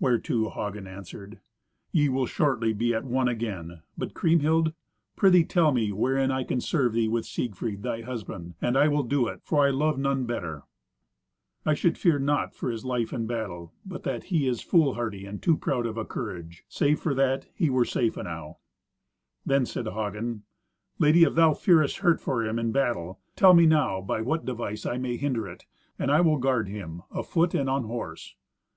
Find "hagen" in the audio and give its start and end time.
0.50-0.88, 19.86-20.42